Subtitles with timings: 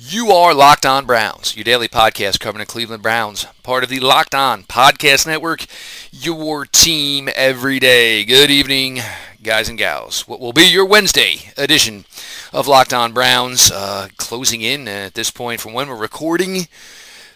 [0.00, 3.98] You are Locked On Browns, your daily podcast covering the Cleveland Browns, part of the
[3.98, 5.66] Locked On Podcast Network,
[6.12, 8.24] your team every day.
[8.24, 9.00] Good evening,
[9.42, 10.28] guys and gals.
[10.28, 12.04] What will be your Wednesday edition
[12.52, 16.68] of Locked On Browns, uh, closing in at this point from when we're recording.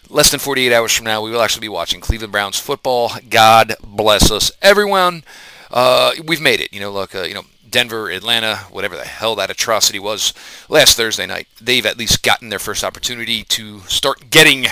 [0.09, 3.11] Less than 48 hours from now, we will actually be watching Cleveland Browns football.
[3.29, 5.25] God bless us, everyone.
[5.69, 6.71] Uh, we've made it.
[6.71, 7.43] You know, look, uh, you know,
[7.73, 10.31] Denver, Atlanta, whatever the hell that atrocity was
[10.69, 14.67] last Thursday night, they've at least gotten their first opportunity to start getting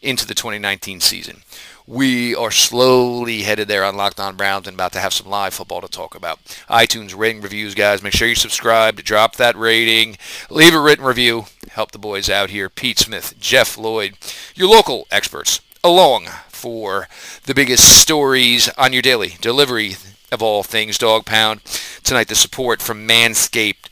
[0.00, 1.42] into the 2019 season.
[1.84, 5.52] We are slowly headed there on Locked On Browns and about to have some live
[5.52, 6.38] football to talk about.
[6.70, 8.04] iTunes rating reviews, guys.
[8.04, 10.16] Make sure you subscribe, drop that rating,
[10.48, 11.46] leave a written review.
[11.70, 12.68] Help the boys out here.
[12.68, 14.16] Pete Smith, Jeff Lloyd,
[14.54, 17.08] your local experts, along for
[17.46, 19.96] the biggest stories on your daily delivery
[20.34, 21.64] of all things dog pound.
[22.02, 23.88] Tonight, the support from Manscaped,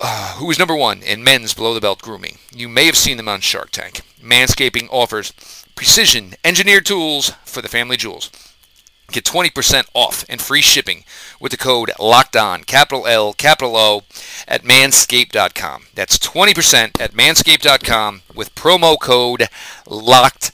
[0.00, 2.38] uh, who is number one in men's below the belt grooming.
[2.50, 4.00] You may have seen them on Shark Tank.
[4.22, 5.32] Manscaping offers
[5.74, 8.30] precision engineered tools for the family jewels.
[9.12, 11.04] Get 20% off and free shipping
[11.38, 14.02] with the code locked on, capital L, capital O,
[14.48, 15.86] at manscaped.com.
[15.94, 19.48] That's 20% at manscaped.com with promo code
[19.86, 20.52] locked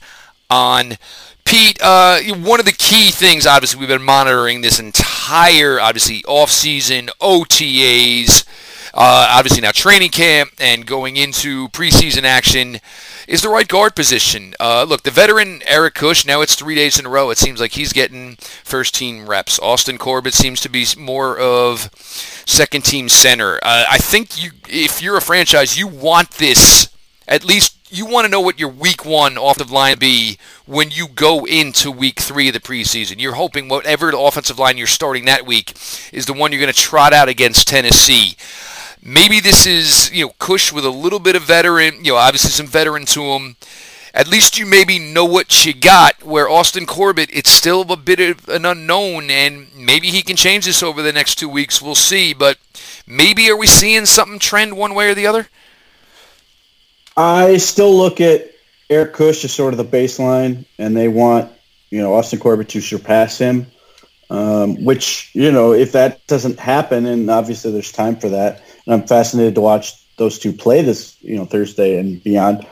[0.49, 0.97] on.
[1.45, 7.09] Pete, uh, one of the key things, obviously, we've been monitoring this entire, obviously, off-season
[7.19, 8.45] OTAs,
[8.93, 12.79] uh, obviously now training camp and going into preseason action
[13.27, 14.53] is the right guard position.
[14.59, 17.29] Uh, look, the veteran Eric Kush, now it's three days in a row.
[17.29, 19.59] It seems like he's getting first team reps.
[19.59, 21.89] Austin Corbett seems to be more of
[22.45, 23.55] second team center.
[23.63, 26.89] Uh, I think you, if you're a franchise, you want this
[27.27, 31.07] at least you want to know what your week one offensive line be when you
[31.07, 33.19] go into week three of the preseason.
[33.19, 35.75] You're hoping whatever offensive line you're starting that week
[36.11, 38.35] is the one you're going to trot out against Tennessee.
[39.03, 42.51] Maybe this is, you know, Kush with a little bit of veteran, you know, obviously
[42.51, 43.55] some veteran to him.
[44.13, 46.21] At least you maybe know what you got.
[46.23, 50.65] Where Austin Corbett, it's still a bit of an unknown, and maybe he can change
[50.65, 51.81] this over the next two weeks.
[51.81, 52.33] We'll see.
[52.33, 52.57] But
[53.07, 55.47] maybe are we seeing something trend one way or the other?
[57.17, 58.51] I still look at
[58.89, 61.51] Eric Kush as sort of the baseline, and they want
[61.89, 63.67] you know Austin Corbett to surpass him.
[64.29, 68.93] Um, which you know, if that doesn't happen, and obviously there's time for that, and
[68.93, 72.65] I'm fascinated to watch those two play this you know Thursday and beyond.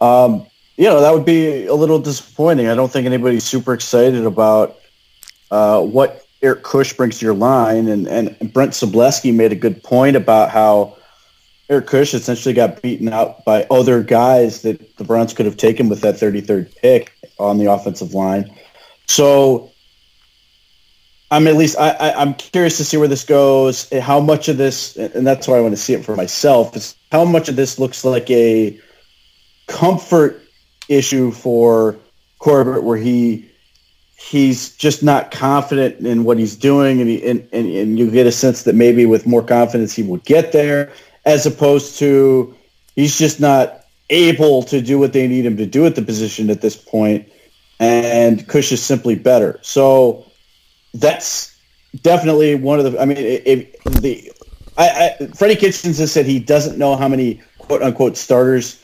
[0.00, 0.46] Um,
[0.76, 2.68] you know, that would be a little disappointing.
[2.68, 4.76] I don't think anybody's super excited about
[5.50, 9.82] uh, what Eric Kush brings to your line, and and Brent Sobleski made a good
[9.82, 10.96] point about how
[11.68, 15.88] Eric Kush essentially got beaten out by other guys that the Browns could have taken
[15.88, 18.54] with that 33rd pick on the offensive line.
[19.06, 19.72] So
[21.30, 23.90] I'm at least I, I, am curious to see where this goes.
[23.90, 26.94] How much of this, and that's why I want to see it for myself, is
[27.10, 28.78] how much of this looks like a
[29.66, 30.42] comfort
[30.88, 31.96] issue for
[32.38, 33.50] Corbett, where he
[34.16, 38.28] he's just not confident in what he's doing, and, he, and, and and you get
[38.28, 40.92] a sense that maybe with more confidence he would get there
[41.26, 42.56] as opposed to
[42.94, 46.48] he's just not able to do what they need him to do at the position
[46.48, 47.28] at this point,
[47.80, 49.58] and Kush is simply better.
[49.62, 50.24] So
[50.94, 51.54] that's
[52.02, 53.00] definitely one of the.
[53.00, 54.32] I mean, if the
[54.78, 58.80] I, I, Freddie Kitchens has said he doesn't know how many quote unquote starters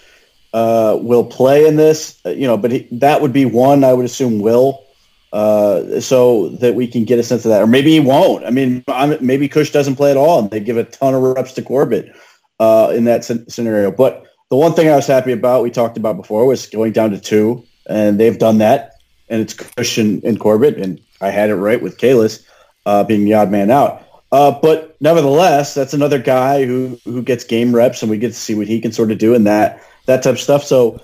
[0.52, 2.20] uh, will play in this.
[2.26, 4.84] Uh, you know, but he, that would be one I would assume will.
[5.32, 8.44] Uh, so that we can get a sense of that, or maybe he won't.
[8.44, 11.22] I mean, I'm, maybe Kush doesn't play at all, and they give a ton of
[11.22, 12.14] reps to Corbett
[12.62, 13.90] uh, in that scenario.
[13.90, 17.10] But the one thing I was happy about, we talked about before, was going down
[17.10, 18.92] to two, and they've done that.
[19.28, 22.44] And it's Christian and Corbett, and I had it right with Kalis
[22.86, 24.06] uh, being the odd man out.
[24.30, 28.34] Uh, but nevertheless, that's another guy who who gets game reps, and we get to
[28.46, 30.62] see what he can sort of do in that that type of stuff.
[30.64, 31.00] So,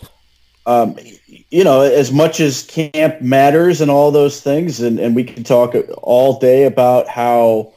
[0.67, 0.97] um,
[1.51, 5.43] you know, as much as camp matters and all those things, and, and we can
[5.43, 7.73] talk all day about how,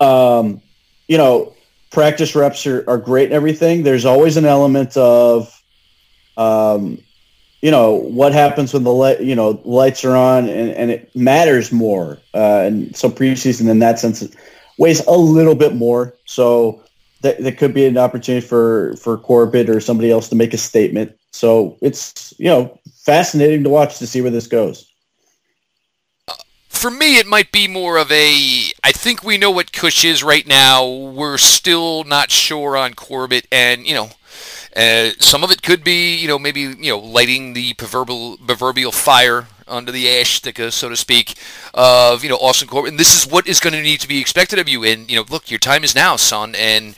[0.00, 0.60] um,
[1.08, 1.54] you know,
[1.90, 3.82] practice reps are, are great and everything.
[3.82, 5.62] There's always an element of,
[6.36, 6.98] um,
[7.62, 11.14] you know, what happens when the light, you know, lights are on and, and it
[11.16, 12.18] matters more.
[12.34, 14.24] Uh, and so preseason in that sense
[14.78, 16.14] weighs a little bit more.
[16.24, 16.82] So
[17.22, 20.58] that, that could be an opportunity for, for Corbett or somebody else to make a
[20.58, 21.16] statement.
[21.32, 24.87] So it's, you know, fascinating to watch to see where this goes
[26.78, 28.70] for me, it might be more of a.
[28.84, 30.86] I think we know what Kush is right now.
[30.86, 34.10] We're still not sure on Corbett, and you know,
[34.76, 38.92] uh, some of it could be, you know, maybe you know, lighting the proverbial proverbial
[38.92, 41.34] fire under the ash sticker, so to speak,
[41.74, 42.92] of you know Austin Corbett.
[42.92, 44.84] And this is what is going to need to be expected of you.
[44.84, 46.54] And you know, look, your time is now, son.
[46.54, 46.94] And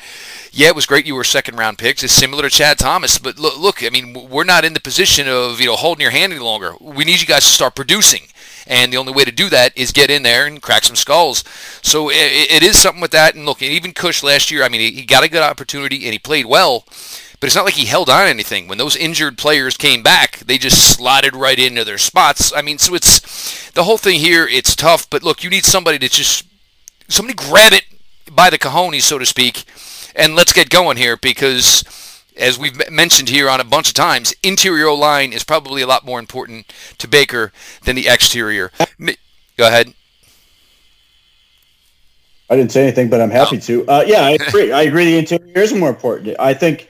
[0.52, 2.02] yeah, it was great you were second round picks.
[2.02, 5.28] It's similar to Chad Thomas, but look, look, I mean, we're not in the position
[5.28, 6.74] of you know holding your hand any longer.
[6.80, 8.28] We need you guys to start producing,
[8.70, 11.44] and the only way to do that is get in there and crack some skulls.
[11.82, 13.34] So it, it is something with that.
[13.34, 16.18] And look, even Kush last year, I mean, he got a good opportunity and he
[16.18, 16.84] played well.
[17.40, 18.68] But it's not like he held on anything.
[18.68, 22.52] When those injured players came back, they just slotted right into their spots.
[22.54, 24.46] I mean, so it's the whole thing here.
[24.46, 26.44] It's tough, but look, you need somebody to just
[27.08, 27.84] somebody grab it
[28.30, 29.64] by the cojones, so to speak,
[30.14, 31.82] and let's get going here because,
[32.36, 36.04] as we've mentioned here on a bunch of times, interior line is probably a lot
[36.04, 37.52] more important to Baker
[37.84, 38.70] than the exterior.
[39.56, 39.94] Go ahead.
[42.48, 43.60] I didn't say anything, but I'm happy oh.
[43.60, 43.86] to.
[43.86, 44.72] Uh, yeah, I agree.
[44.72, 45.04] I agree.
[45.04, 46.36] The interior is more important.
[46.40, 46.88] I think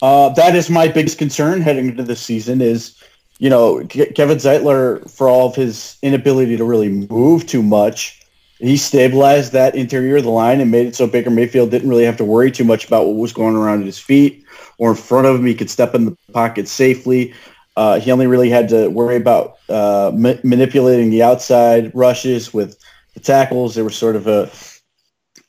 [0.00, 2.62] uh, that is my biggest concern heading into the season.
[2.62, 2.96] Is
[3.38, 8.23] you know Kevin Zeitler for all of his inability to really move too much
[8.66, 12.04] he stabilized that interior of the line and made it so Baker Mayfield didn't really
[12.04, 14.44] have to worry too much about what was going around at his feet
[14.78, 15.46] or in front of him.
[15.46, 17.34] He could step in the pocket safely.
[17.76, 22.78] Uh, he only really had to worry about uh, ma- manipulating the outside rushes with
[23.14, 23.74] the tackles.
[23.74, 24.50] There was sort of a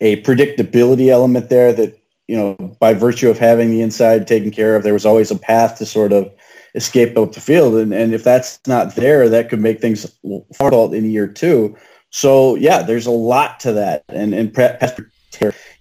[0.01, 1.97] a predictability element there that
[2.27, 5.37] you know by virtue of having the inside taken care of, there was always a
[5.37, 6.31] path to sort of
[6.75, 7.75] escape up the field.
[7.75, 10.11] And, and if that's not there, that could make things
[10.51, 11.75] difficult in year two.
[12.15, 14.97] So yeah, there's a lot to that, and and pass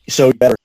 [0.08, 0.56] so better.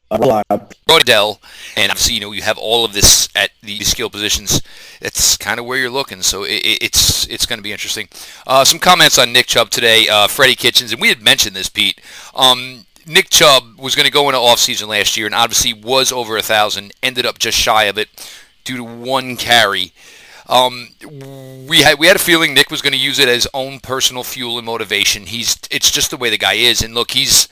[0.90, 1.38] Rodell,
[1.78, 4.64] and obviously you know you have all of this at the skill positions.
[5.00, 8.10] It's kind of where you're looking, so it, it's it's going to be interesting.
[8.48, 11.70] Uh, some comments on Nick Chubb today, uh, Freddie Kitchens, and we had mentioned this,
[11.70, 12.02] Pete.
[12.34, 16.36] Um, Nick Chubb was going to go into offseason last year, and obviously was over
[16.36, 16.94] a thousand.
[17.04, 18.10] Ended up just shy of it
[18.64, 19.94] due to one carry.
[20.50, 20.88] Um,
[21.68, 24.24] we had we had a feeling Nick was going to use it as own personal
[24.24, 25.28] fuel and motivation.
[25.28, 27.48] He's it's just the way the guy is, and look, he's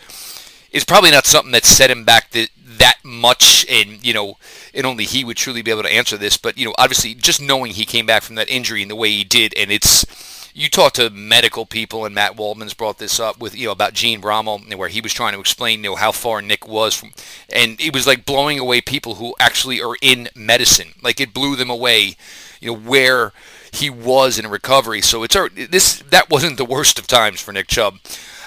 [0.72, 4.38] it's probably not something that set him back the, that much, and you know,
[4.74, 6.38] and only he would truly be able to answer this.
[6.38, 9.12] But you know, obviously, just knowing he came back from that injury in the way
[9.12, 13.40] he did, and it's you talk to medical people, and Matt Waldman's brought this up
[13.40, 16.12] with you know about Gene Brommel, where he was trying to explain you know how
[16.12, 17.12] far Nick was from,
[17.54, 20.96] and it was like blowing away people who actually are in medicine.
[21.04, 22.16] Like it blew them away
[22.62, 23.34] you know where
[23.72, 25.02] he was in recovery.
[25.02, 25.36] So it's
[25.70, 28.00] this that wasn't the worst of times for Nick Chubb.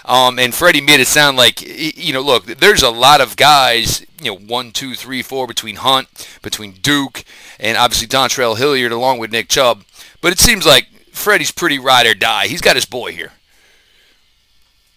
[0.04, 4.04] Um, and Freddie made it sound like you know, look, there's a lot of guys,
[4.20, 6.08] you know, one, two, three, four between Hunt,
[6.42, 7.24] between Duke,
[7.58, 9.84] and obviously Dontrell Hilliard along with Nick Chubb.
[10.20, 12.46] But it seems like Freddie's pretty ride or die.
[12.46, 13.32] He's got his boy here.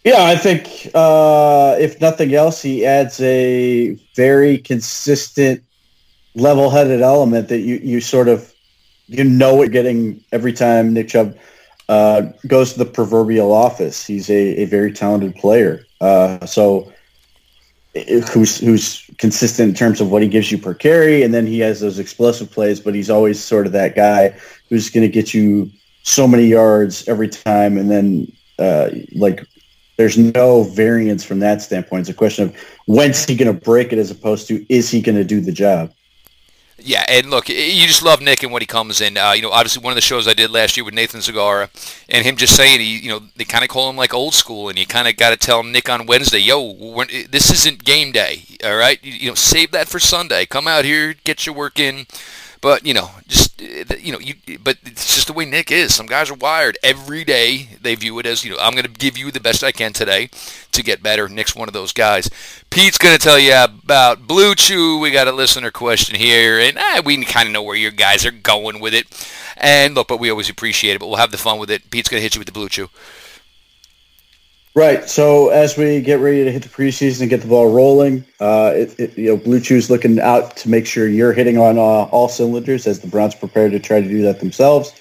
[0.03, 5.63] Yeah, I think uh, if nothing else, he adds a very consistent,
[6.35, 8.52] level-headed element that you you sort of
[9.07, 11.37] you know it getting every time Nick Chubb
[11.89, 14.05] uh, goes to the proverbial office.
[14.05, 15.85] He's a, a very talented player.
[15.99, 16.91] Uh, so
[18.31, 21.59] who's who's consistent in terms of what he gives you per carry, and then he
[21.59, 22.79] has those explosive plays.
[22.79, 24.35] But he's always sort of that guy
[24.69, 25.69] who's going to get you
[26.03, 29.45] so many yards every time, and then uh, like
[29.97, 32.01] there's no variance from that standpoint.
[32.01, 32.55] It's a question of
[32.87, 35.51] when's he going to break it, as opposed to is he going to do the
[35.51, 35.93] job.
[36.79, 39.15] Yeah, and look, you just love Nick and when he comes in.
[39.15, 41.69] Uh, you know, obviously one of the shows I did last year with Nathan Zegura,
[42.09, 44.69] and him just saying he, you know, they kind of call him like old school,
[44.69, 46.73] and you kind of got to tell Nick on Wednesday, yo,
[47.29, 48.99] this isn't game day, all right?
[49.03, 50.45] You, you know, save that for Sunday.
[50.45, 52.07] Come out here, get your work in.
[52.63, 54.35] But you know, just you know, you.
[54.63, 55.93] But it's just the way Nick is.
[55.93, 56.77] Some guys are wired.
[56.81, 59.65] Every day they view it as you know, I'm going to give you the best
[59.65, 60.29] I can today
[60.71, 61.27] to get better.
[61.27, 62.29] Nick's one of those guys.
[62.69, 64.97] Pete's going to tell you about Blue Chew.
[64.97, 68.25] We got a listener question here, and eh, we kind of know where your guys
[68.25, 69.07] are going with it.
[69.57, 70.99] And look, but we always appreciate it.
[70.99, 71.91] But we'll have the fun with it.
[71.91, 72.89] Pete's going to hit you with the Blue Chew.
[74.75, 75.07] Right.
[75.07, 78.71] So as we get ready to hit the preseason and get the ball rolling, uh,
[78.75, 81.81] it, it, you know, Blue Chew's looking out to make sure you're hitting on uh,
[81.81, 84.91] all cylinders as the Browns prepare to try to do that themselves.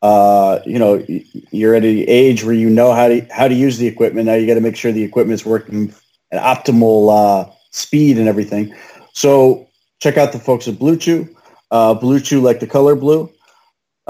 [0.00, 1.04] Uh, you know,
[1.50, 4.24] you're at an age where you know how to how to use the equipment.
[4.24, 5.92] Now you got to make sure the equipment's working
[6.32, 8.74] at optimal uh, speed and everything.
[9.12, 9.68] So
[10.00, 11.28] check out the folks at Blue Chew.
[11.70, 13.30] Uh, blue Chew, like the color blue,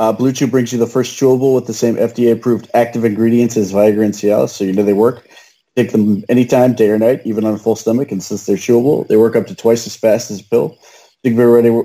[0.00, 3.70] uh, Blue Chew brings you the first chewable with the same FDA-approved active ingredients as
[3.70, 5.28] Viagra and Cialis, so you know they work.
[5.76, 9.06] Take them anytime, day or night, even on a full stomach, and since they're chewable,
[9.08, 10.78] they work up to twice as fast as a pill.
[11.22, 11.82] Think be ready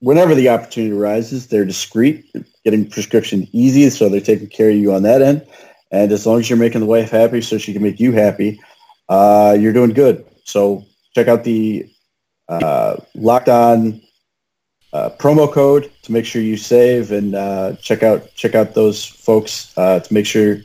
[0.00, 1.46] whenever the opportunity arises.
[1.46, 2.28] They're discreet,
[2.64, 5.46] getting prescription easy, so they're taking care of you on that end.
[5.92, 8.60] And as long as you're making the wife happy, so she can make you happy,
[9.08, 10.24] uh, you're doing good.
[10.42, 11.88] So check out the
[12.48, 14.00] uh, Locked On
[14.92, 19.04] uh, promo code to make sure you save and uh, check out check out those
[19.04, 20.58] folks uh, to make sure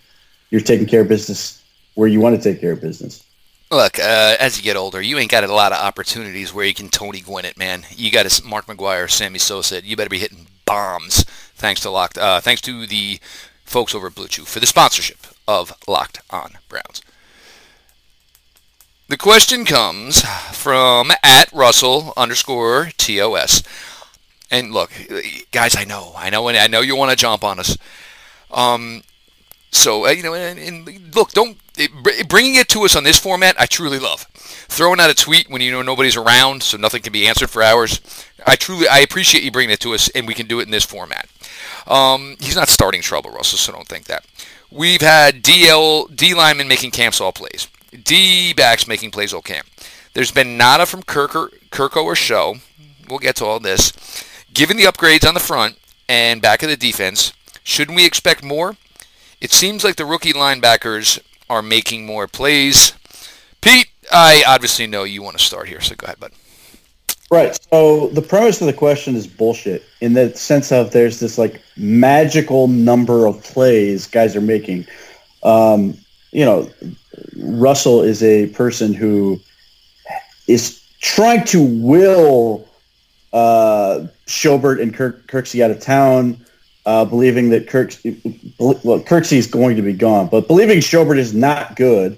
[0.50, 1.63] you're taking care of business
[1.96, 3.25] where you want to take care of business.
[3.72, 6.75] Look, uh, as you get older, you ain't got a lot of opportunities where you
[6.75, 7.84] can Tony Gwynn it, man.
[7.89, 9.84] You got to Mark McGwire, Sammy Sosa.
[9.84, 11.24] You better be hitting bombs.
[11.56, 12.18] Thanks to Locked.
[12.18, 13.20] Uh, thanks to the
[13.65, 17.01] folks over at Blue Chew for the sponsorship of Locked On Browns.
[19.10, 23.63] The question comes from at Russell underscore TOS.
[24.53, 24.91] And look,
[25.51, 27.75] guys, I know, I know, and I know you want to jump on us.
[28.51, 29.01] Um,
[29.72, 33.17] so uh, you know, and, and look, don't it, bringing it to us on this
[33.17, 33.60] format.
[33.60, 34.27] I truly love
[34.69, 37.63] throwing out a tweet when you know nobody's around, so nothing can be answered for
[37.63, 38.00] hours.
[38.45, 40.72] I truly, I appreciate you bringing it to us, and we can do it in
[40.72, 41.27] this format.
[41.88, 44.24] Um, he's not starting trouble, Russell, so don't think that.
[44.69, 49.65] We've had DL D linemen making camps all plays, D backs making plays all camp.
[50.13, 52.57] There's been nada from Kirk or, Kirko or Show.
[53.10, 53.91] We'll get to all this.
[54.53, 57.33] Given the upgrades on the front and back of the defense,
[57.63, 58.75] shouldn't we expect more?
[59.41, 61.19] It seems like the rookie linebackers
[61.50, 62.93] are making more plays.
[63.62, 66.33] Pete, I obviously know you want to start here, so go ahead, bud.
[67.31, 67.57] Right.
[67.72, 71.60] So the premise of the question is bullshit in the sense of there's this like
[71.75, 74.86] magical number of plays guys are making.
[75.41, 75.98] Um,
[76.31, 76.69] you know,
[77.38, 79.39] Russell is a person who
[80.48, 82.67] is trying to will
[83.33, 86.43] uh, Schobert and Kirk, Kirksey out of town
[86.85, 87.95] uh, believing that Kirk,
[88.59, 92.17] well, Kirksey is going to be gone, but believing Schobert is not good,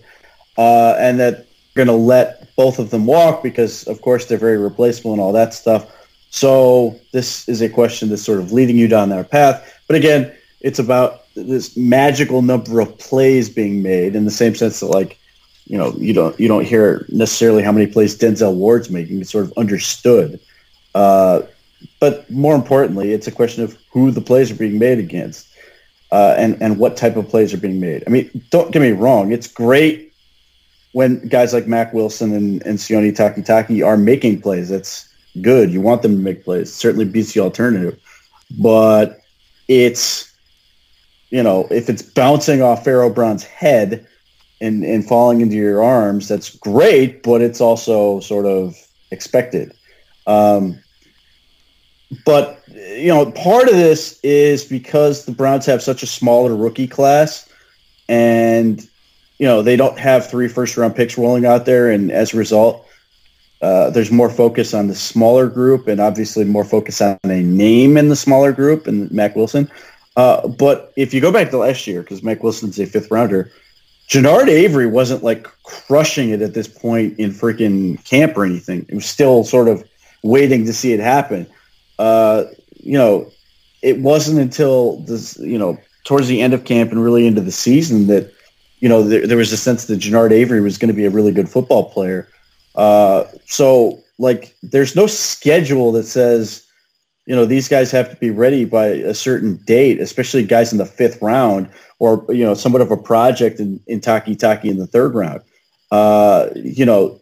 [0.58, 4.58] uh, and that going to let both of them walk because, of course, they're very
[4.58, 5.92] replaceable and all that stuff.
[6.30, 9.82] So this is a question that's sort of leading you down that path.
[9.88, 14.80] But again, it's about this magical number of plays being made in the same sense
[14.80, 15.20] that, like,
[15.66, 19.22] you know, you don't you don't hear necessarily how many plays Denzel Ward's making.
[19.22, 20.40] It's sort of understood.
[20.96, 21.42] Uh,
[22.00, 25.48] but more importantly, it's a question of who the plays are being made against
[26.12, 28.04] uh, and, and what type of plays are being made.
[28.08, 29.32] I mean, don't get me wrong.
[29.32, 30.14] It's great
[30.94, 34.70] when guys like Mack Wilson and, and Sione Takitaki are making plays.
[34.70, 35.10] That's
[35.42, 35.70] good.
[35.70, 36.74] You want them to make plays.
[36.74, 38.00] Certainly beats the alternative.
[38.58, 39.20] But
[39.68, 40.34] it's,
[41.30, 44.08] you know, if it's bouncing off Pharaoh Brown's head
[44.62, 48.76] and, and falling into your arms, that's great, but it's also sort of
[49.12, 49.74] expected.
[50.28, 50.80] Um,
[52.26, 56.88] but you know, part of this is because the Browns have such a smaller rookie
[56.88, 57.50] class,
[58.08, 58.82] and
[59.40, 62.38] you know they don't have three first round picks rolling out there, and as a
[62.38, 62.88] result,
[63.62, 67.98] uh, there's more focus on the smaller group, and obviously more focus on a name
[67.98, 69.70] in the smaller group, and Mack Wilson.
[70.16, 73.52] Uh, but if you go back to last year, because Mack Wilson's a fifth rounder,
[74.08, 78.86] Genard Avery wasn't like crushing it at this point in freaking camp or anything.
[78.88, 79.84] It was still sort of
[80.24, 81.48] waiting to see it happen
[82.00, 83.32] uh, you know,
[83.82, 87.52] it wasn't until this, you know, towards the end of camp and really into the
[87.52, 88.32] season that,
[88.80, 91.10] you know, there, there was a sense that Genard Avery was going to be a
[91.10, 92.28] really good football player.
[92.76, 96.66] Uh, so, like, there's no schedule that says,
[97.26, 100.78] you know, these guys have to be ready by a certain date, especially guys in
[100.78, 104.88] the fifth round or, you know, somewhat of a project in, in Takitaki in the
[104.88, 105.42] third round.
[105.92, 107.20] Uh, you know,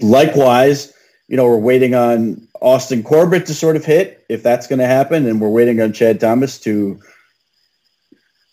[0.00, 0.92] likewise,
[1.28, 4.86] you know, we're waiting on Austin Corbett to sort of hit, if that's going to
[4.86, 7.00] happen, and we're waiting on Chad Thomas to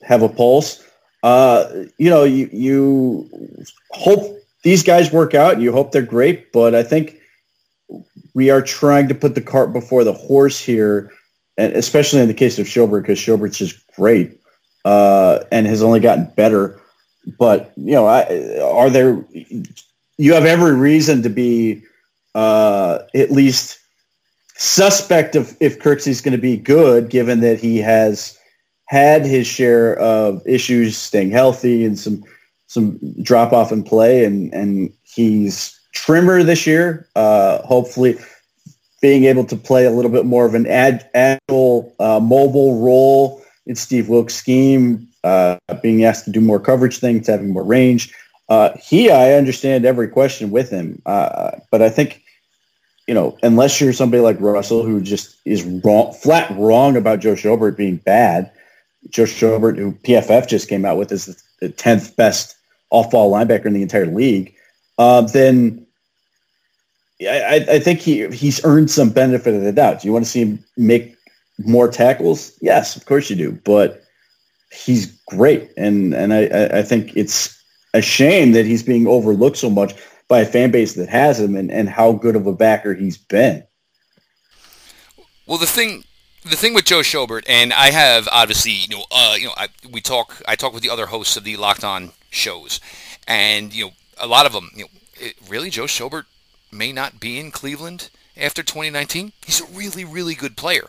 [0.04, 0.84] have a pulse.
[1.22, 3.30] Uh, you know, you, you
[3.92, 5.62] hope these guys work out.
[5.62, 7.20] You hope they're great, but I think
[8.34, 11.12] we are trying to put the cart before the horse here,
[11.58, 14.40] and especially in the case of Schobert, because Schobert's just great
[14.84, 16.82] uh, and has only gotten better.
[17.38, 19.24] But you know, I, are there?
[20.18, 21.84] You have every reason to be
[22.36, 23.80] uh, at least
[24.56, 28.38] suspect of if Kirksey's going to be good, given that he has
[28.86, 32.24] had his share of issues staying healthy and some
[32.68, 37.08] some drop off in play, and and he's trimmer this year.
[37.16, 38.18] Uh, hopefully,
[39.02, 43.44] being able to play a little bit more of an ad, agile, uh, mobile role
[43.66, 48.14] in Steve Wilks' scheme, uh, being asked to do more coverage things, having more range.
[48.50, 52.23] Uh, he, I understand every question with him, uh, but I think
[53.08, 57.34] you know, unless you're somebody like Russell who just is wrong, flat wrong about Joe
[57.34, 58.52] Schobert being bad,
[59.10, 62.56] Joe Schobert, who PFF just came out with as the tenth best
[62.90, 64.54] off-ball linebacker in the entire league,
[64.98, 65.86] uh, then
[67.22, 70.02] I, I, think he he's earned some benefit of the doubt.
[70.02, 71.16] Do you want to see him make
[71.60, 72.58] more tackles?
[72.62, 73.52] Yes, of course you do.
[73.52, 74.04] But
[74.72, 77.62] he's great, and and I, I think it's
[77.94, 79.94] a shame that he's being overlooked so much
[80.34, 83.20] by a fan base that has him and, and how good of a backer he's
[83.20, 83.64] been.
[85.46, 86.06] Well, the thing
[86.44, 89.68] the thing with Joe Schobert, and I have obviously, you know, uh, you know, I,
[89.92, 92.82] we talk, I talk with the other hosts of the Locked On shows,
[93.28, 94.90] and you know, a lot of them, you know,
[95.22, 96.26] it, really Joe Schobert
[96.72, 99.34] may not be in Cleveland after 2019.
[99.46, 100.88] He's a really, really good player.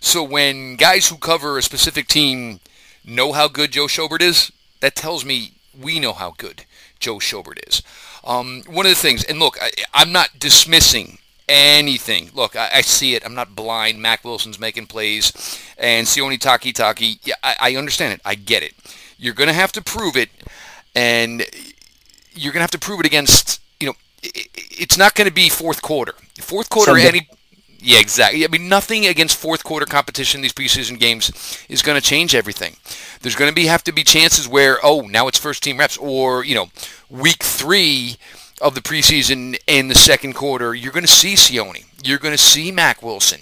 [0.00, 2.60] So when guys who cover a specific team
[3.04, 6.64] know how good Joe Schobert is, that tells me we know how good
[6.98, 7.82] Joe Schobert is.
[8.28, 11.18] Um, one of the things, and look, I, I'm not dismissing
[11.48, 12.30] anything.
[12.34, 13.24] Look, I, I, see it.
[13.24, 14.02] I'm not blind.
[14.02, 15.32] Mack Wilson's making plays,
[15.78, 17.20] and Sione Takitaki.
[17.24, 18.20] Yeah, I, I understand it.
[18.26, 18.74] I get it.
[19.16, 20.28] You're going to have to prove it,
[20.94, 21.42] and
[22.34, 23.62] you're going to have to prove it against.
[23.80, 26.12] You know, it, it's not going to be fourth quarter.
[26.38, 27.08] Fourth quarter, Sunday.
[27.08, 27.28] any.
[27.80, 28.44] Yeah, exactly.
[28.44, 31.30] I mean, nothing against fourth quarter competition these preseason games
[31.68, 32.76] is going to change everything.
[33.20, 35.96] There's going to be have to be chances where, oh, now it's first team reps,
[35.96, 36.70] or you know,
[37.08, 38.16] week three
[38.60, 41.84] of the preseason in the second quarter, you're going to see Sione.
[42.02, 43.40] You're going to see Mack Wilson.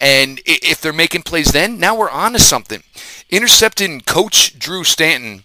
[0.00, 2.82] And if they're making plays then, now we're on to something.
[3.30, 5.44] Intercepting Coach Drew Stanton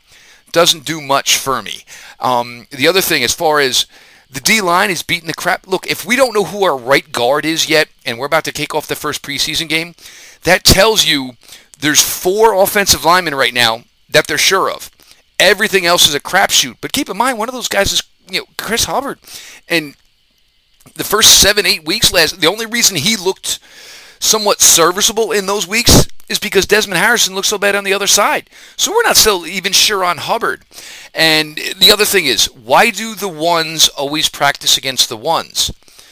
[0.51, 1.83] doesn't do much for me.
[2.19, 3.85] Um, the other thing, as far as
[4.29, 5.67] the D line is beating the crap.
[5.67, 8.51] Look, if we don't know who our right guard is yet, and we're about to
[8.51, 9.95] kick off the first preseason game,
[10.43, 11.33] that tells you
[11.79, 14.91] there's four offensive linemen right now that they're sure of.
[15.39, 16.77] Everything else is a crapshoot.
[16.81, 19.19] But keep in mind, one of those guys is you know, Chris Hubbard.
[19.67, 19.95] And
[20.95, 23.59] the first seven, eight weeks last, the only reason he looked
[24.19, 28.07] somewhat serviceable in those weeks is because Desmond Harrison looked so bad on the other
[28.07, 28.49] side.
[28.77, 30.63] So we're not still even sure on Hubbard.
[31.13, 35.71] And the other thing is, why do the ones always practice against the ones?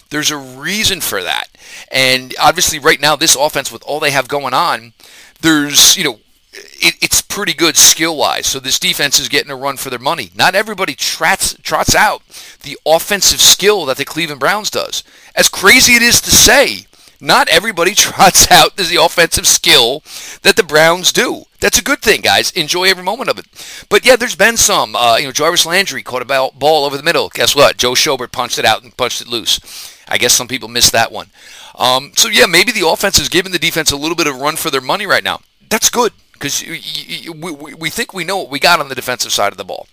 [0.09, 1.49] There's a reason for that.
[1.91, 4.93] And obviously right now, this offense with all they have going on,
[5.41, 6.19] there's, you know,
[6.53, 8.47] it, it's pretty good skill wise.
[8.47, 10.31] So this defense is getting a run for their money.
[10.35, 12.23] Not everybody trots, trots out
[12.63, 15.03] the offensive skill that the Cleveland Browns does.
[15.35, 16.87] As crazy it is to say,
[17.19, 20.03] not everybody trots out the offensive skill
[20.43, 21.43] that the Browns do.
[21.59, 22.51] That's a good thing, guys.
[22.51, 23.45] Enjoy every moment of it.
[23.89, 24.95] But yeah, there's been some.
[24.95, 27.29] Uh, you know, Jarvis Landry caught a ball over the middle.
[27.29, 27.77] Guess what?
[27.77, 29.59] Joe Schobert punched it out and punched it loose.
[30.07, 31.27] I guess some people missed that one.
[31.75, 34.55] Um, so yeah, maybe the offense is giving the defense a little bit of run
[34.55, 35.41] for their money right now.
[35.69, 39.51] That's good because we, we think we know what we got on the defensive side
[39.51, 39.87] of the ball.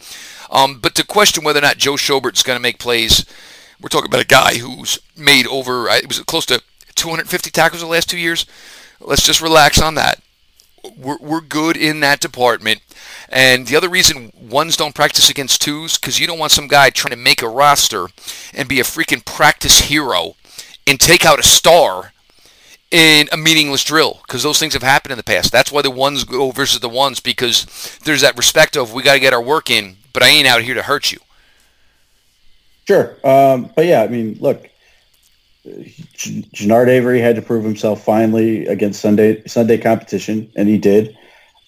[0.50, 3.24] Um, but to question whether or not Joe Schobert's going to make plays,
[3.80, 6.62] we're talking about a guy who's made over, it was close to
[7.04, 8.46] 250 tackles the last two years.
[8.98, 10.22] Let's just relax on that.
[10.96, 12.80] We're, we're good in that department.
[13.28, 16.88] And the other reason ones don't practice against twos, because you don't want some guy
[16.88, 18.06] trying to make a roster
[18.54, 20.36] and be a freaking practice hero
[20.86, 22.12] and take out a star
[22.90, 25.52] in a meaningless drill because those things have happened in the past.
[25.52, 29.14] That's why the ones go versus the ones because there's that respect of we got
[29.14, 31.18] to get our work in, but I ain't out here to hurt you.
[32.86, 34.70] Sure, um, but yeah, I mean, look,
[35.64, 41.16] Genard Avery had to prove himself finally against Sunday Sunday competition, and he did,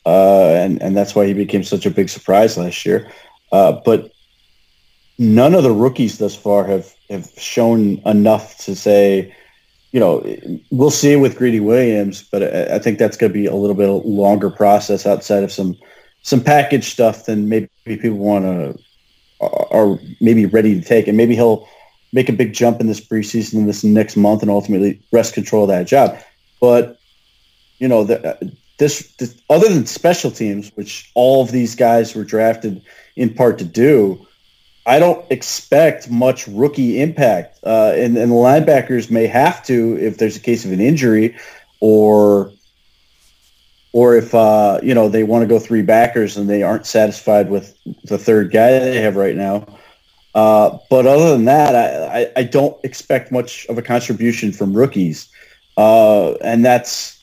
[0.05, 3.11] uh, and and that's why he became such a big surprise last year.
[3.53, 4.13] Uh, but
[5.19, 9.35] none of the rookies thus far have have shown enough to say
[9.93, 13.55] you know, we'll see with Greedy Williams, but I, think that's going to be a
[13.55, 15.75] little bit longer process outside of some
[16.21, 18.79] some package stuff than maybe people want to
[19.41, 21.67] are maybe ready to take, and maybe he'll
[22.17, 25.65] make a big jump in this preseason in this next month and ultimately wrest control
[25.65, 26.19] of that job.
[26.63, 26.99] But
[27.79, 32.25] you know, the, this, this other than special teams, which all of these guys were
[32.25, 32.81] drafted
[33.17, 34.27] in part to do,
[34.87, 40.17] I don't expect much rookie impact, uh, and, and the linebackers may have to if
[40.17, 41.37] there's a case of an injury,
[41.81, 42.51] or
[43.93, 47.51] or if uh, you know they want to go three backers and they aren't satisfied
[47.51, 49.67] with the third guy they have right now.
[50.37, 54.77] Uh, but other than that, I, I, I, don't expect much of a contribution from
[54.77, 55.31] rookies,
[55.79, 57.23] uh, and that's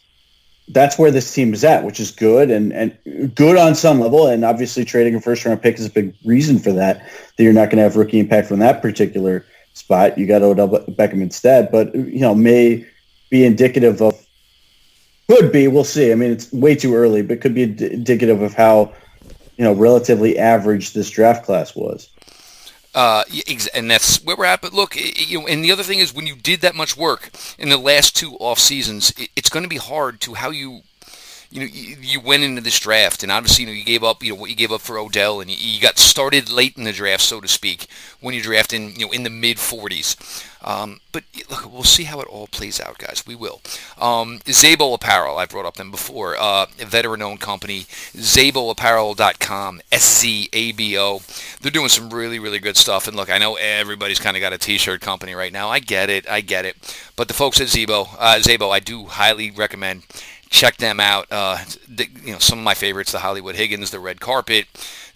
[0.70, 4.26] that's where this team is at, which is good and, and good on some level.
[4.26, 7.08] And obviously, trading a first round pick is a big reason for that.
[7.38, 10.18] That you're not going to have rookie impact from that particular spot.
[10.18, 12.84] You got Odell Beckham instead, but you know may
[13.30, 14.20] be indicative of
[15.30, 15.68] could be.
[15.68, 16.12] We'll see.
[16.12, 18.92] I mean, it's way too early, but could be indicative of how
[19.58, 22.10] you know relatively average this draft class was.
[22.94, 23.24] Uh,
[23.74, 24.62] and that's where we're at.
[24.62, 27.32] But look, you know, and the other thing is when you did that much work
[27.58, 30.82] in the last two off seasons, it's going to be hard to how you
[31.54, 34.24] you know, you, you, went into this draft, and obviously, you know, you gave up,
[34.24, 36.84] you know, what you gave up for Odell, and you, you got started late in
[36.84, 37.86] the draft, so to speak,
[38.22, 40.50] when you draft in, you know, in the mid 40s.
[40.64, 43.24] Um, but look, we'll see how it all plays out, guys.
[43.28, 43.62] We will.
[44.00, 51.22] Um, Szabo Apparel, I've brought up them before, uh, a veteran-owned company, SzaboApparel.com, S-Z-A-B-O.
[51.62, 53.08] They're doing some really, really good stuff.
[53.08, 55.70] And look, I know everybody's kind of got a T-shirt company right now.
[55.70, 56.78] I get it, I get it.
[57.16, 60.04] But the folks at Szabo, uh, Szabo, I do highly recommend
[60.54, 61.26] check them out.
[61.32, 61.58] Uh,
[61.90, 64.68] the, you know, some of my favorites: the Hollywood Higgins, the red carpet,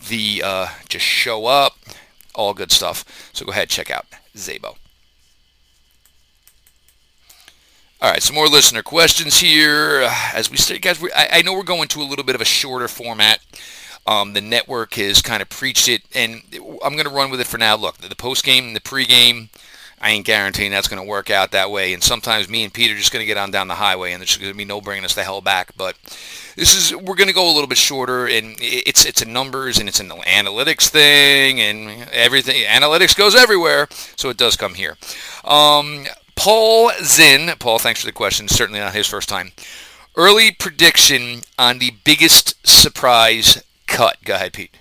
[0.09, 1.77] the uh, just show up.
[2.35, 3.29] all good stuff.
[3.33, 4.75] So go ahead, check out Szabo.
[7.99, 10.07] All right, some more listener questions here.
[10.33, 12.41] As we start, guys, we, I, I, know we're going to a little bit of
[12.41, 13.39] a shorter format.
[14.05, 16.41] Um, the network has kind of preached it, and
[16.83, 17.75] I'm going to run with it for now.
[17.75, 19.49] Look, the, the post game, the pre game,
[19.99, 21.93] I ain't guaranteeing that's going to work out that way.
[21.93, 24.21] And sometimes me and Pete are just going to get on down the highway, and
[24.21, 25.75] there's going to be no bringing us the hell back.
[25.75, 25.97] But
[26.55, 29.79] this is we're going to go a little bit shorter, and it's it's a numbers
[29.79, 32.63] and it's an analytics thing, and everything.
[32.65, 34.97] Analytics goes everywhere, so it does come here.
[35.43, 36.05] Um,
[36.35, 38.47] Paul Zinn, Paul, thanks for the question.
[38.47, 39.51] Certainly not his first time.
[40.15, 44.17] Early prediction on the biggest surprise cut.
[44.23, 44.77] Go ahead, Pete.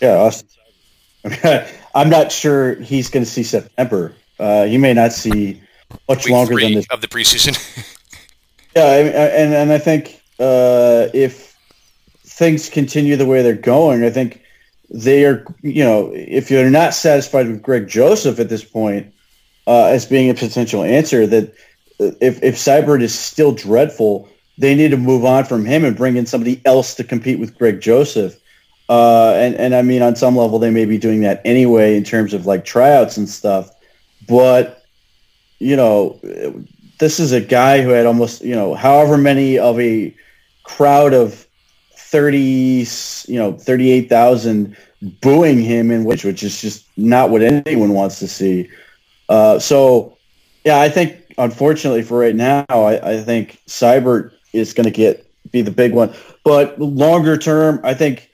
[0.00, 0.48] Yeah, Austin.
[1.94, 4.12] I'm not sure he's going to see September.
[4.38, 5.62] Uh, he may not see
[6.08, 7.56] much Week longer than this of the preseason.
[8.76, 11.56] yeah, and and I think uh, if
[12.24, 14.42] things continue the way they're going, I think
[14.90, 15.44] they are.
[15.62, 19.14] You know, if you're not satisfied with Greg Joseph at this point
[19.66, 21.54] uh, as being a potential answer, that
[21.98, 24.28] if if Seibert is still dreadful,
[24.58, 27.56] they need to move on from him and bring in somebody else to compete with
[27.56, 28.36] Greg Joseph.
[28.88, 32.04] Uh, and, and I mean, on some level, they may be doing that anyway in
[32.04, 33.70] terms of like tryouts and stuff.
[34.28, 34.82] But,
[35.58, 36.18] you know,
[36.98, 40.14] this is a guy who had almost, you know, however many of a
[40.64, 41.46] crowd of
[41.96, 42.86] 30,
[43.26, 44.76] you know, 38,000
[45.20, 48.68] booing him in which, which is just not what anyone wants to see.
[49.28, 50.16] Uh, so,
[50.64, 55.26] yeah, I think, unfortunately for right now, I, I think Seibert is going to get
[55.50, 56.14] be the big one.
[56.42, 58.30] But longer term, I think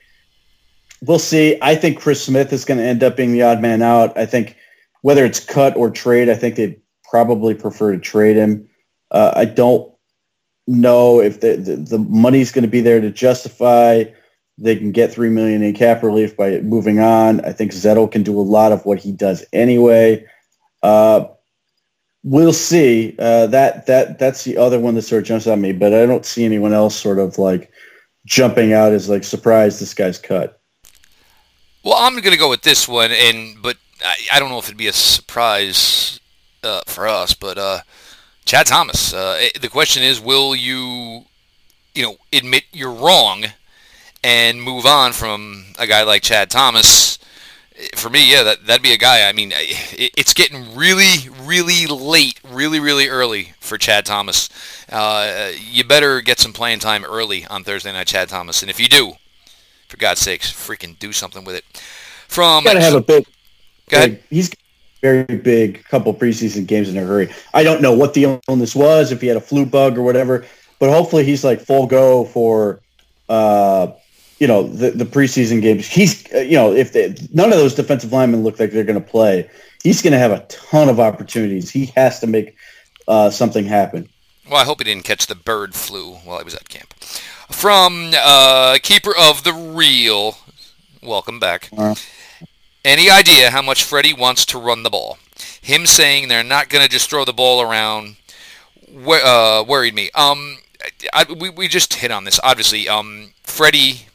[1.01, 1.57] we'll see.
[1.61, 4.17] I think Chris Smith is going to end up being the odd man out.
[4.17, 4.55] I think
[5.01, 8.69] whether it's cut or trade, I think they'd probably prefer to trade him.
[9.09, 9.91] Uh, I don't
[10.67, 14.05] know if the, the, the money's going to be there to justify.
[14.57, 17.43] They can get three million in cap relief by moving on.
[17.43, 20.25] I think Zettel can do a lot of what he does anyway.
[20.83, 21.25] Uh,
[22.23, 23.15] we'll see.
[23.17, 26.05] Uh, that that that's the other one that sort of jumps at me, but I
[26.05, 27.71] don't see anyone else sort of like
[28.25, 30.60] jumping out as like surprise this guy's cut.
[31.83, 34.65] Well, I'm going to go with this one, and but I, I don't know if
[34.65, 36.19] it'd be a surprise
[36.63, 37.79] uh, for us, but uh,
[38.45, 39.13] Chad Thomas.
[39.13, 41.25] Uh, eh, the question is, will you,
[41.95, 43.45] you know, admit you're wrong
[44.23, 47.17] and move on from a guy like Chad Thomas?
[47.95, 49.27] For me, yeah, that that'd be a guy.
[49.27, 54.49] I mean, it, it's getting really, really late, really, really early for Chad Thomas.
[54.87, 58.79] Uh, you better get some playing time early on Thursday night, Chad Thomas, and if
[58.79, 59.13] you do,
[59.91, 61.65] for God's sakes, freaking do something with it.
[62.27, 63.25] From got to have a big.
[63.89, 64.49] big he's
[65.01, 67.29] very big couple preseason games in a hurry.
[67.53, 70.45] I don't know what the illness was, if he had a flu bug or whatever,
[70.79, 72.81] but hopefully he's like full go for,
[73.27, 73.87] uh,
[74.39, 75.87] you know, the, the preseason games.
[75.87, 79.01] He's, uh, you know, if they, none of those defensive linemen look like they're going
[79.01, 79.49] to play,
[79.83, 81.69] he's going to have a ton of opportunities.
[81.69, 82.55] He has to make
[83.07, 84.07] uh, something happen.
[84.47, 86.93] Well, I hope he didn't catch the bird flu while he was at camp
[87.51, 90.37] from uh, Keeper of the Real.
[91.03, 91.69] Welcome back.
[92.83, 95.19] Any idea how much Freddie wants to run the ball?
[95.61, 98.15] Him saying they're not going to just throw the ball around
[99.07, 100.09] uh, worried me.
[100.15, 100.57] Um,
[101.13, 102.39] I, we, we just hit on this.
[102.43, 104.07] Obviously, um, Freddie,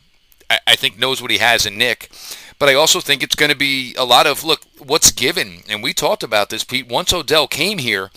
[0.51, 2.11] I, I think, knows what he has in Nick.
[2.59, 5.63] But I also think it's going to be a lot of, look, what's given.
[5.69, 6.89] And we talked about this, Pete.
[6.89, 8.11] Once Odell came here,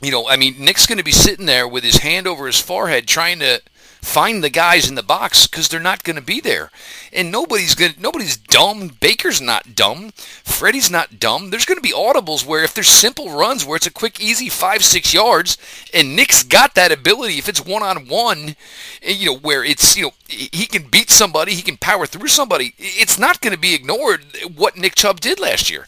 [0.00, 2.60] you know, I mean, Nick's going to be sitting there with his hand over his
[2.60, 3.60] forehead trying to–
[4.00, 6.70] find the guys in the box because they're not going to be there.
[7.12, 8.88] And nobody's going nobody's dumb.
[9.00, 10.12] Baker's not dumb.
[10.44, 11.50] Freddie's not dumb.
[11.50, 14.48] There's going to be audibles where if there's simple runs where it's a quick, easy
[14.48, 15.58] five, six yards,
[15.92, 17.38] and Nick's got that ability.
[17.38, 18.56] If it's one on one,
[19.02, 22.74] you know where it's you know he can beat somebody, he can power through somebody.
[22.78, 25.86] It's not going to be ignored what Nick Chubb did last year.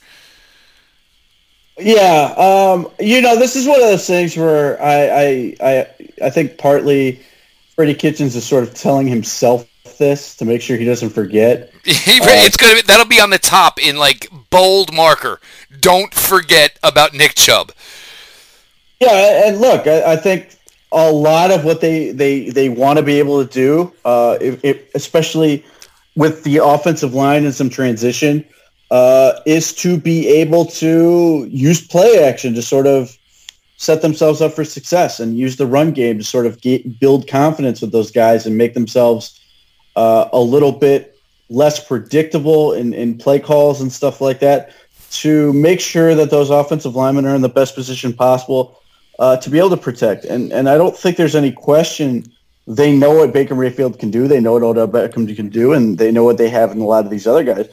[1.81, 5.87] Yeah, um, you know, this is one of those things where I, I, I,
[6.27, 7.20] I think partly
[7.81, 9.66] Freddie Kitchens is sort of telling himself
[9.97, 11.73] this to make sure he doesn't forget.
[11.87, 15.40] it's gonna be, that'll be on the top in like bold marker.
[15.81, 17.73] Don't forget about Nick Chubb.
[19.01, 20.59] Yeah, and look, I, I think
[20.93, 24.62] a lot of what they they they want to be able to do, uh, if,
[24.62, 25.64] if, especially
[26.14, 28.45] with the offensive line and some transition,
[28.90, 33.16] uh, is to be able to use play action to sort of
[33.81, 37.27] set themselves up for success and use the run game to sort of get, build
[37.27, 39.40] confidence with those guys and make themselves
[39.97, 41.16] uh, a little bit
[41.49, 44.75] less predictable in, in play calls and stuff like that
[45.11, 48.79] to make sure that those offensive linemen are in the best position possible
[49.19, 50.27] uh, to be able to protect.
[50.27, 52.27] And and I don't think there's any question
[52.66, 54.29] they know what Baker Mayfield can do.
[54.29, 56.87] They know what Odell Beckham can do, and they know what they have in a
[56.87, 57.66] lot of these other guys.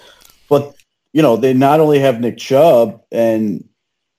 [0.48, 0.74] but
[1.12, 3.68] you know they not only have Nick Chubb and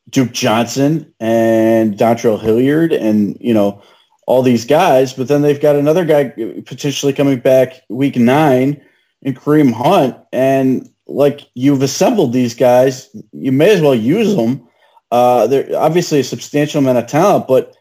[0.09, 3.83] Duke Johnson and Dontrell Hilliard and you know
[4.27, 6.29] all these guys, but then they've got another guy
[6.67, 8.81] potentially coming back week nine
[9.23, 14.69] in Kareem Hunt, and like you've assembled these guys, you may as well use them.
[15.11, 17.75] Uh, they're obviously a substantial amount of talent, but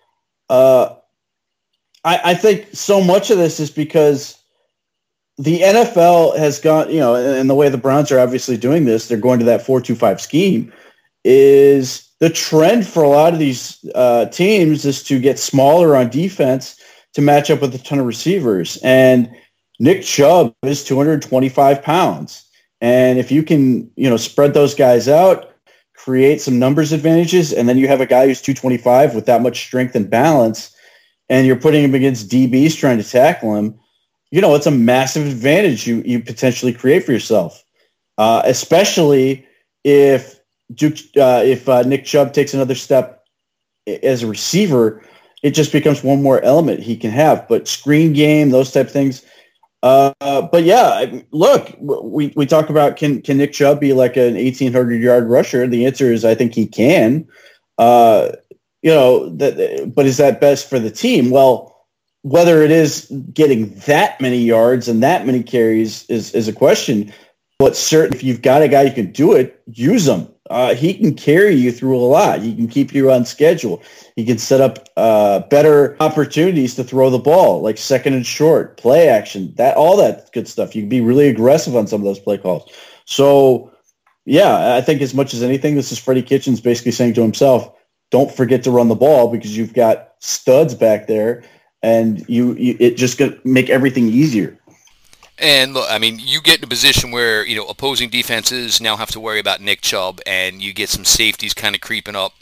[0.50, 0.96] uh,
[2.06, 4.38] I, I think so much of this is because
[5.38, 9.08] the NFL has gone, you know, and the way the Browns are obviously doing this,
[9.08, 10.72] they're going to that four-two-five scheme.
[11.26, 16.10] Is the trend for a lot of these uh, teams is to get smaller on
[16.10, 16.80] defense
[17.14, 18.78] to match up with a ton of receivers.
[18.84, 19.30] And
[19.80, 22.44] Nick Chubb is 225 pounds.
[22.82, 25.52] And if you can, you know, spread those guys out,
[25.96, 29.66] create some numbers advantages, and then you have a guy who's 225 with that much
[29.66, 30.76] strength and balance,
[31.30, 33.80] and you're putting him against DBs trying to tackle him,
[34.32, 37.64] you know, it's a massive advantage you you potentially create for yourself.
[38.18, 39.46] Uh, especially
[39.84, 40.37] if
[40.74, 43.26] Duke, uh, if uh, Nick Chubb takes another step
[44.04, 45.04] as a receiver,
[45.44, 47.48] it just becomes one more element he can have.
[47.48, 49.26] But screen game, those type of things.
[49.84, 54.34] Uh, but yeah, look, we, we talk about can can Nick Chubb be like an
[54.34, 55.68] 1,800 yard rusher?
[55.68, 57.28] The answer is I think he can.
[57.78, 58.32] Uh,
[58.82, 61.30] you know, that, but is that best for the team?
[61.30, 61.78] Well,
[62.24, 67.14] whether it is getting that many yards and that many carries is, is a question.
[67.60, 70.28] But certain, if you've got a guy who can do it, use him.
[70.50, 72.42] Uh, he can carry you through a lot.
[72.42, 73.82] He can keep you on schedule.
[74.16, 78.78] He can set up uh, better opportunities to throw the ball, like second and short,
[78.78, 80.76] play action, that all that good stuff.
[80.76, 82.72] You can be really aggressive on some of those play calls.
[83.06, 83.72] So,
[84.26, 87.72] yeah, I think as much as anything, this is Freddie Kitchens basically saying to himself,
[88.12, 91.44] "Don't forget to run the ball because you've got studs back there,
[91.84, 94.58] and you, you it just gonna make everything easier."
[95.40, 98.98] And look, I mean, you get in a position where you know opposing defenses now
[98.98, 102.34] have to worry about Nick Chubb, and you get some safeties kind of creeping up.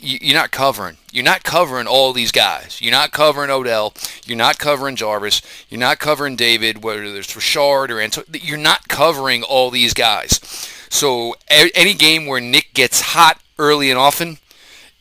[0.00, 0.96] You're not covering.
[1.12, 2.80] You're not covering all these guys.
[2.80, 3.92] You're not covering Odell.
[4.24, 5.42] You're not covering Jarvis.
[5.68, 8.22] You're not covering David, whether it's Rashard or Anto.
[8.32, 10.40] You're not covering all these guys.
[10.88, 14.38] So any game where Nick gets hot early and often,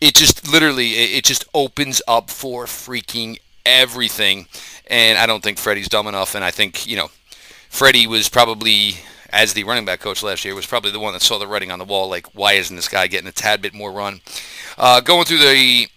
[0.01, 4.47] it just literally it just opens up for freaking everything
[4.91, 6.35] and I don't think Freddie's dumb enough.
[6.35, 7.09] And I think you know,
[7.69, 8.97] Freddie was probably
[9.31, 11.71] as the running back coach last year was probably the one that saw the writing
[11.71, 12.09] on the wall.
[12.09, 14.21] Like, why isn't this guy getting a tad bit more run?
[14.77, 15.87] Uh, going through the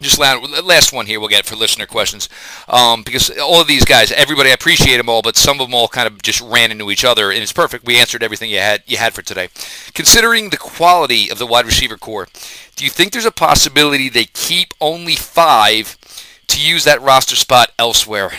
[0.00, 2.28] just last one here we'll get for listener questions
[2.68, 5.74] um, because all of these guys everybody I appreciate them all but some of them
[5.74, 8.58] all kind of just ran into each other and it's perfect we answered everything you
[8.58, 9.48] had you had for today
[9.94, 12.28] considering the quality of the wide receiver corps
[12.76, 15.96] do you think there's a possibility they keep only five
[16.54, 18.32] to use that roster spot elsewhere?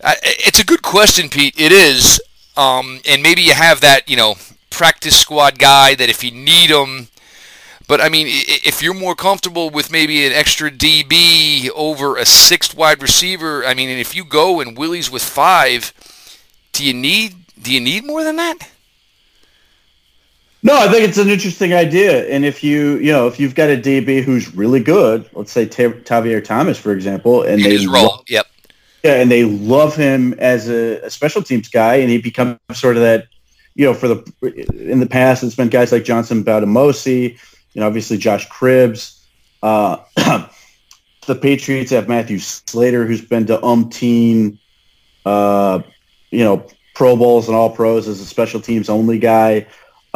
[0.00, 1.54] It's a good question, Pete.
[1.58, 2.20] It is,
[2.56, 4.36] um, and maybe you have that, you know,
[4.70, 7.08] practice squad guy that if you need him.
[7.88, 12.76] But I mean, if you're more comfortable with maybe an extra DB over a sixth
[12.76, 15.92] wide receiver, I mean, and if you go and Willie's with five,
[16.72, 18.58] do you need do you need more than that?
[20.62, 22.26] No, I think it's an interesting idea.
[22.28, 25.66] And if you, you know, if you've got a DB who's really good, let's say
[25.66, 28.46] T- Tavierre Thomas, for example, and they love, yep,
[29.04, 32.96] yeah, and they love him as a, a, special teams guy, and he becomes sort
[32.96, 33.28] of that,
[33.74, 37.38] you know, for the in the past, it's been guys like Johnson Bademosi,
[37.72, 39.20] you know, obviously Josh Cribbs.
[39.62, 39.98] Uh,
[41.26, 44.58] the Patriots have Matthew Slater, who's been to umpteen,
[45.24, 45.82] uh,
[46.30, 49.66] you know, Pro Bowls and All Pros as a special teams only guy.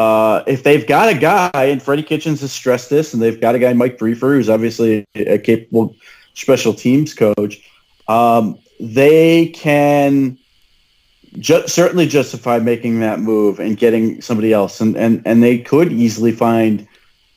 [0.03, 3.55] Uh, if they've got a guy, and Freddie Kitchens has stressed this, and they've got
[3.55, 5.95] a guy, Mike Priefer, who's obviously a capable
[6.35, 7.61] special teams coach,
[8.09, 10.39] um, they can
[11.39, 14.81] ju- certainly justify making that move and getting somebody else.
[14.81, 16.89] And, and, and they could easily find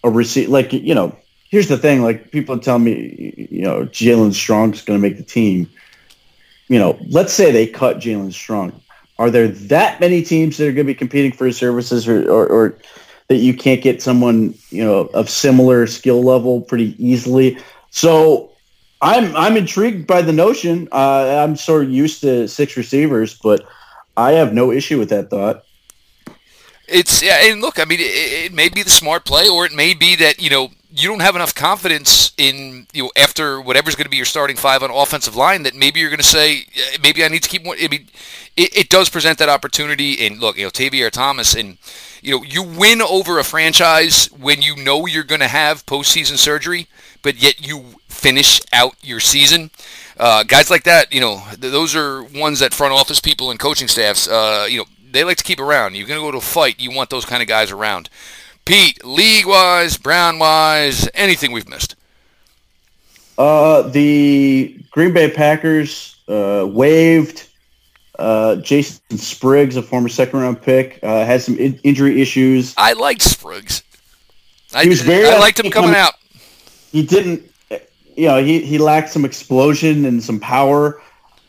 [0.03, 0.49] a receipt.
[0.49, 1.15] Like, you know,
[1.49, 2.01] here's the thing.
[2.01, 5.69] Like, people tell me, you know, Jaelen Strong's going to make the team.
[6.67, 8.81] You know, let's say they cut Jaelen Strong
[9.17, 12.29] are there that many teams that are going to be competing for his services or,
[12.29, 12.77] or, or,
[13.27, 17.57] that you can't get someone you know of similar skill level pretty easily?
[17.89, 18.51] So
[19.01, 20.87] i'm i'm intrigued by the notion.
[20.91, 23.65] Uh, i'm sort of used to six receivers but
[24.15, 25.65] i have no issue with that thought.
[26.87, 29.73] It's yeah, and look, I mean, it, it, may be the smart play, or it
[29.73, 33.95] may be that you know you don't have enough confidence in you know after whatever's
[33.95, 36.65] going to be your starting five on offensive line that maybe you're going to say
[37.01, 37.63] maybe I need to keep.
[37.67, 38.07] I mean,
[38.55, 40.25] it, it does present that opportunity.
[40.25, 41.77] And look, you know, Tavierre Thomas, and
[42.21, 46.37] you know, you win over a franchise when you know you're going to have postseason
[46.37, 46.87] surgery,
[47.21, 49.71] but yet you finish out your season.
[50.17, 53.59] Uh, guys like that, you know, th- those are ones that front office people and
[53.59, 55.95] coaching staffs, uh, you know, they like to keep around.
[55.95, 58.09] You're going to go to a fight, you want those kind of guys around.
[58.65, 61.95] Pete, league wise, Brown wise, anything we've missed?
[63.37, 67.47] Uh, the Green Bay Packers uh, waived
[68.17, 72.73] uh, Jason Spriggs, a former second round pick, uh, has some in- injury issues.
[72.77, 73.83] I liked Spriggs.
[74.73, 76.13] I, He was very I liked him coming coming- out.
[76.91, 77.43] He didn't,
[78.15, 81.01] you know, he, he lacked some explosion and some power,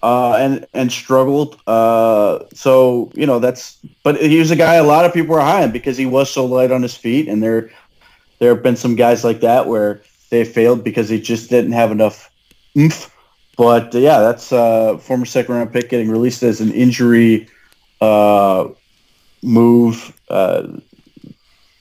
[0.03, 1.61] uh, and and struggled.
[1.67, 5.41] Uh, so you know that's, but he was a guy a lot of people were
[5.41, 7.71] high on because he was so light on his feet, and there
[8.39, 11.91] there have been some guys like that where they failed because they just didn't have
[11.91, 12.31] enough
[12.77, 13.13] oomph.
[13.57, 17.49] But uh, yeah, that's uh, former second round pick getting released as an injury
[18.01, 18.69] uh,
[19.43, 20.67] move, uh,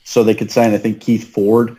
[0.04, 1.78] so they could sign I think Keith Ford.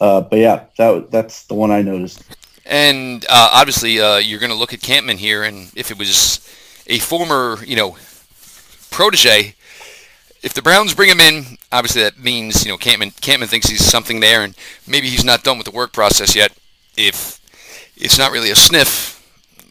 [0.00, 2.22] Uh, but yeah, that that's the one I noticed.
[2.68, 6.46] And uh, obviously, uh, you're going to look at Campman here, and if it was
[6.86, 7.96] a former, you know,
[8.90, 9.54] protege,
[10.42, 13.84] if the Browns bring him in, obviously that means you know Campman Campman thinks he's
[13.84, 14.54] something there, and
[14.86, 16.52] maybe he's not done with the work process yet.
[16.94, 17.40] If
[17.96, 19.18] it's not really a sniff,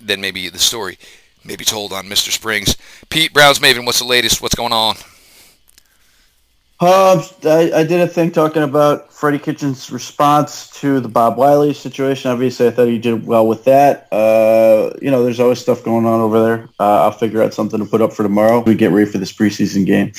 [0.02, 0.98] then maybe the story
[1.44, 2.32] may be told on Mr.
[2.32, 2.76] Springs.
[3.10, 4.42] Pete Browns Maven, what's the latest?
[4.42, 4.96] What's going on?
[6.80, 11.74] Um, I, I did a thing talking about Freddie Kitchens' response to the Bob Wylie
[11.74, 12.30] situation.
[12.30, 14.08] Obviously, I thought he did well with that.
[14.12, 16.70] Uh, you know, there's always stuff going on over there.
[16.80, 18.60] Uh, I'll figure out something to put up for tomorrow.
[18.60, 20.12] We get ready for this preseason game.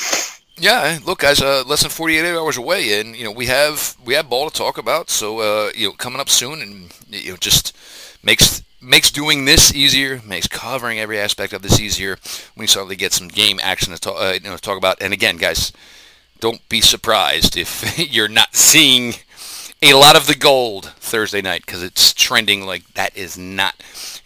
[0.57, 4.15] Yeah, look, guys, uh, less than 48 hours away, and you know we have we
[4.15, 5.11] have ball to talk about.
[5.11, 7.77] So uh, you know, coming up soon, and you know, just
[8.25, 12.19] makes makes doing this easier, makes covering every aspect of this easier.
[12.57, 15.01] We suddenly get some game action to talk, uh, you know, talk about.
[15.01, 15.73] And again, guys,
[16.41, 19.15] don't be surprised if you're not seeing
[19.83, 23.75] a lot of the gold Thursday night because it's trending like that is not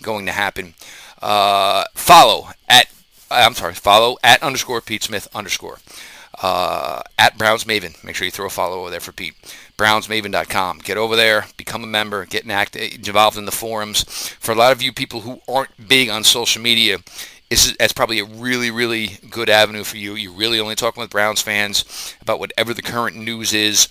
[0.03, 0.75] going to happen.
[1.21, 2.89] Uh, follow at
[3.31, 5.79] I'm sorry, follow at underscore Pete Smith underscore
[6.41, 8.03] uh, at Browns Maven.
[8.05, 9.35] Make sure you throw a follow over there for Pete.
[9.79, 10.79] BrownsMaven.com.
[10.79, 14.05] Get over there, become a member, get involved in the forums.
[14.39, 16.99] For a lot of you people who aren't big on social media,
[17.53, 20.15] is, that's probably a really, really good avenue for you.
[20.15, 23.89] You're really only talking with Browns fans about whatever the current news is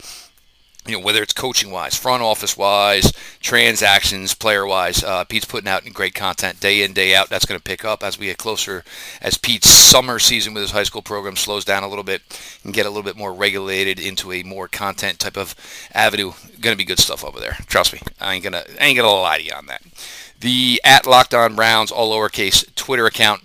[0.88, 5.67] you know, whether it's coaching wise, front office wise, transactions, player wise, uh, Pete's putting
[5.67, 7.30] out great content day in, day out.
[7.30, 8.84] That's going to pick up as we get closer,
[9.21, 12.24] as Pete's summer season with his high school program slows down a little bit
[12.63, 15.54] and get a little bit more regulated into a more content type of
[15.93, 16.32] avenue.
[16.60, 17.58] Going to be good stuff over there.
[17.67, 18.00] Trust me.
[18.19, 19.84] I ain't gonna, I ain't gonna lie to you on that.
[20.39, 23.43] The at Locked On Browns, all lowercase, Twitter account.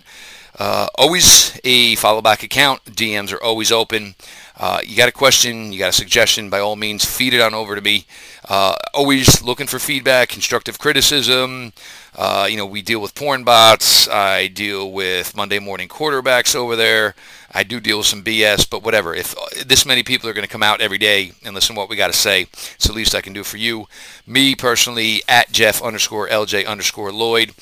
[0.57, 2.83] Uh, always a follow back account.
[2.85, 4.15] DMs are always open.
[4.55, 7.53] Uh, you got a question, you got a suggestion, by all means, feed it on
[7.53, 8.05] over to me.
[8.49, 11.73] Uh, always looking for feedback, constructive criticism.
[12.15, 14.07] Uh, you know, we deal with porn bots.
[14.07, 17.13] I deal with Monday morning quarterbacks over there.
[17.51, 19.13] I do deal with some BS, but whatever.
[19.13, 21.89] If this many people are going to come out every day and listen to what
[21.89, 23.87] we got to say, it's the least I can do for you.
[24.25, 27.53] Me personally, at Jeff underscore LJ underscore Lloyd.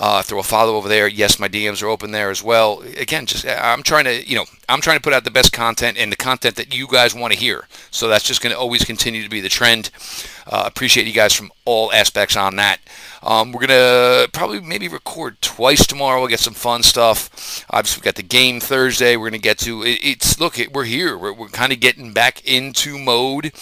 [0.00, 1.06] Uh, throw a follow over there.
[1.06, 2.80] Yes, my DMs are open there as well.
[2.96, 5.98] Again, just I'm trying to, you know, I'm trying to put out the best content
[5.98, 7.68] and the content that you guys want to hear.
[7.90, 9.90] So that's just going to always continue to be the trend.
[10.46, 12.80] Uh, appreciate you guys from all aspects on that.
[13.22, 16.20] Um, we're gonna probably maybe record twice tomorrow.
[16.20, 17.64] We'll get some fun stuff.
[17.70, 19.16] Obviously, we got the game Thursday.
[19.16, 20.58] We're gonna get to it, it's look.
[20.58, 21.18] It, we're here.
[21.18, 23.52] We're, we're kind of getting back into mode.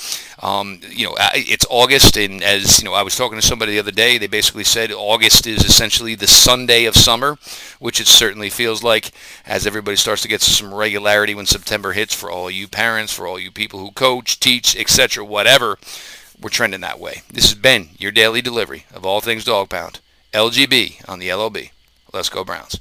[0.41, 3.81] Um, you know, it's August, and as you know, I was talking to somebody the
[3.81, 4.17] other day.
[4.17, 7.37] They basically said August is essentially the Sunday of summer,
[7.81, 9.11] which it certainly feels like
[9.45, 12.15] as everybody starts to get some regularity when September hits.
[12.15, 15.79] For all you parents, for all you people who coach, teach, etc., whatever
[16.41, 17.23] we're trending that way.
[17.33, 20.01] This has been your daily delivery of all things dog pound.
[20.33, 21.59] LGB on the LOB.
[22.13, 22.81] Let's go Browns.